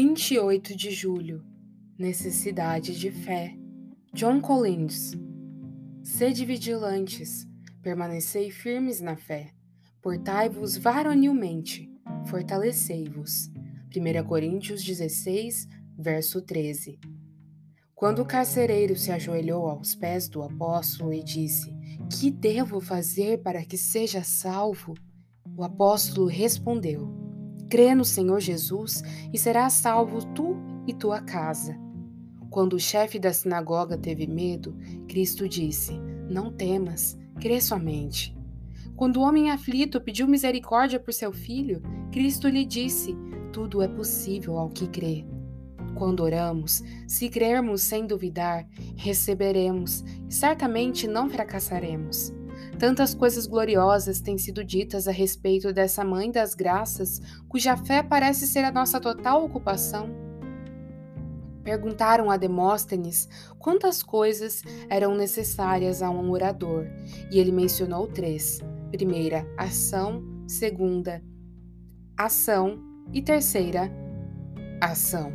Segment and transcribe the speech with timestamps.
[0.00, 1.44] 28 de julho
[1.98, 3.58] Necessidade de fé.
[4.14, 5.10] John Collins.
[6.04, 7.48] Sede vigilantes,
[7.82, 9.50] permanecei firmes na fé.
[10.00, 11.90] Portai-vos varonilmente,
[12.26, 13.50] fortalecei-vos.
[13.92, 15.66] 1 Coríntios 16,
[15.98, 17.00] verso 13.
[17.92, 21.74] Quando o carcereiro se ajoelhou aos pés do apóstolo e disse:
[22.08, 24.94] Que devo fazer para que seja salvo?
[25.56, 27.27] O apóstolo respondeu:
[27.68, 31.78] Crê no Senhor Jesus e serás salvo tu e tua casa.
[32.50, 34.74] Quando o chefe da sinagoga teve medo,
[35.06, 35.92] Cristo disse:
[36.30, 38.36] Não temas, crê somente.
[38.96, 43.14] Quando o homem aflito pediu misericórdia por seu filho, Cristo lhe disse:
[43.52, 45.26] Tudo é possível ao que crê.
[45.94, 48.66] Quando oramos, se crermos sem duvidar,
[48.96, 52.32] receberemos e certamente não fracassaremos.
[52.78, 58.46] Tantas coisas gloriosas têm sido ditas a respeito dessa Mãe das Graças, cuja fé parece
[58.46, 60.08] ser a nossa total ocupação.
[61.64, 66.86] Perguntaram a Demóstenes quantas coisas eram necessárias a um orador,
[67.32, 68.60] e ele mencionou três:
[68.92, 71.20] primeira, ação, segunda,
[72.16, 72.78] ação
[73.12, 73.90] e terceira,
[74.80, 75.32] ação.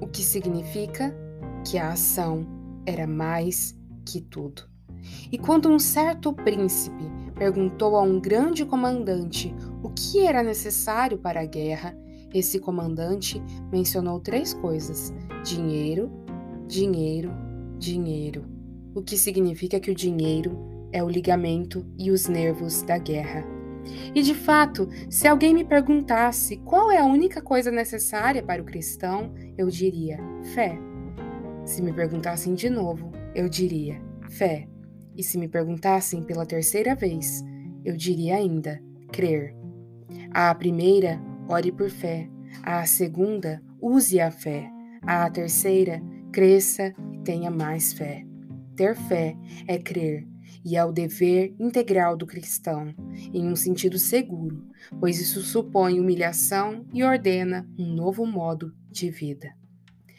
[0.00, 1.14] O que significa
[1.64, 2.44] que a ação
[2.84, 4.75] era mais que tudo.
[5.30, 7.04] E quando um certo príncipe
[7.34, 11.96] perguntou a um grande comandante o que era necessário para a guerra,
[12.32, 15.12] esse comandante mencionou três coisas:
[15.44, 16.10] dinheiro,
[16.66, 17.30] dinheiro,
[17.78, 18.44] dinheiro.
[18.94, 20.58] O que significa que o dinheiro
[20.92, 23.44] é o ligamento e os nervos da guerra.
[24.14, 28.64] E de fato, se alguém me perguntasse qual é a única coisa necessária para o
[28.64, 30.18] cristão, eu diria
[30.54, 30.78] fé.
[31.64, 34.68] Se me perguntassem de novo, eu diria fé.
[35.16, 37.42] E se me perguntassem pela terceira vez,
[37.84, 39.54] eu diria ainda: crer.
[40.30, 42.28] A primeira, ore por fé.
[42.62, 44.70] A segunda, use a fé.
[45.02, 48.24] A terceira, cresça e tenha mais fé.
[48.76, 50.26] Ter fé é crer
[50.64, 52.92] e é o dever integral do cristão,
[53.32, 54.66] em um sentido seguro,
[54.98, 59.54] pois isso supõe humilhação e ordena um novo modo de vida.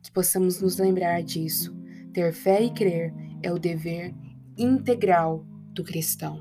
[0.00, 1.76] Que possamos nos lembrar disso.
[2.12, 3.12] Ter fé e crer
[3.42, 4.14] é o dever
[4.58, 6.40] integral do cristão.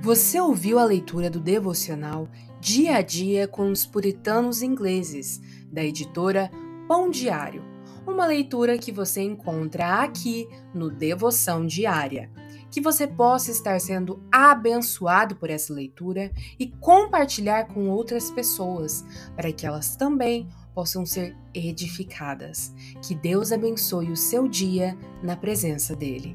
[0.00, 2.28] Você ouviu a leitura do devocional
[2.60, 5.40] Dia a Dia com os Puritanos Ingleses,
[5.70, 6.50] da editora
[6.88, 7.62] Pão Diário,
[8.06, 12.30] uma leitura que você encontra aqui no Devoção Diária
[12.72, 19.04] que você possa estar sendo abençoado por essa leitura e compartilhar com outras pessoas,
[19.36, 22.74] para que elas também possam ser edificadas.
[23.06, 26.34] Que Deus abençoe o seu dia na presença dEle.